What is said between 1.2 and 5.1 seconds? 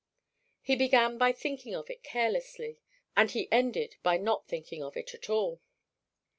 thinking of it carelessly, and he ended by not thinking of